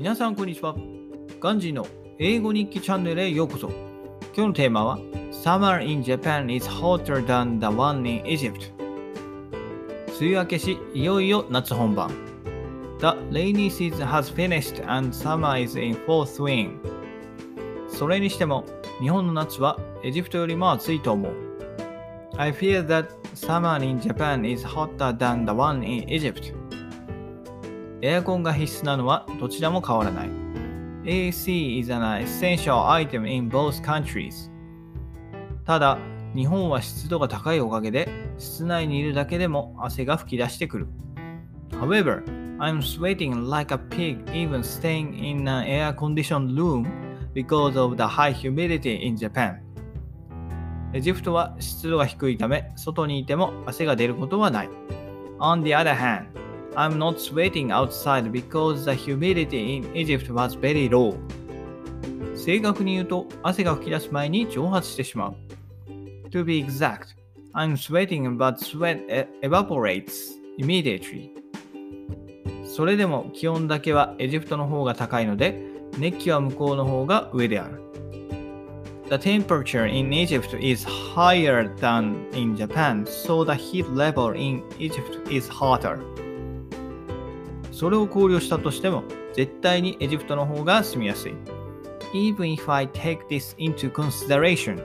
[0.00, 0.74] 皆さんこんにちは。
[1.40, 1.86] ガンジーの
[2.18, 3.68] 英語日記チャンネルへようこそ。
[4.34, 4.98] 今日のテーマは
[5.30, 8.72] Summer in Japan is hotter than the one in Egypt
[10.18, 12.08] 梅雨明けし、いよいよ夏本番。
[13.00, 16.78] The rainy season has finished and summer is in full swing
[17.86, 18.64] それにしても、
[19.02, 21.32] 日本の夏はエジプトよりも暑いと思う。
[22.38, 26.54] I fear that summer in Japan is hotter than the one in Egypt
[28.02, 30.30] エアコンが必須なのはどちらも変わらない。
[31.04, 34.50] AC is an essential item in both countries
[35.64, 35.98] ただ、
[36.34, 38.08] 日本は湿度が高いおかげで、
[38.38, 40.88] 室内にいるだけでも汗が噴き出してくる。
[41.70, 42.24] However,
[42.58, 46.86] I'm sweating like a pig even staying in an air-conditioned room
[47.34, 49.60] because of the high humidity in Japan.
[50.92, 54.70] エジプトは湿度が低いため、外にいても汗が出ることはない。
[55.38, 56.26] On the other hand,
[56.76, 61.16] I'm not sweating outside because the humidity in Egypt was very low.
[62.34, 65.34] 正確に言うと、汗が噴き出す前に蒸発してしまう。
[66.30, 67.16] To be exact,
[67.54, 71.30] I'm sweating but sweat evaporates immediately.
[72.64, 75.60] それでも気温だけはエジプトの方が高いので、
[75.98, 77.82] 熱気は向こうの方が上である。
[79.10, 85.50] The temperature in Egypt is higher than in Japan, so the heat level in Egypt is
[85.50, 85.98] hotter.
[87.80, 91.34] それを考慮したとしても、絶対にエジプトの方が住みやすい。
[92.12, 94.84] Even if I take this into consideration,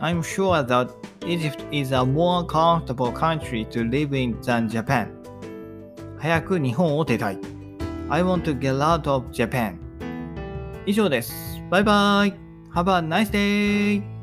[0.00, 0.90] I'm sure that
[1.24, 5.12] Egypt is a more comfortable country to live in than Japan.
[6.18, 7.38] 早く日本を出たい。
[8.08, 9.78] I want to get out of Japan.
[10.84, 11.62] 以上です。
[11.70, 12.34] バイバイ。
[12.74, 14.21] Have a nice day!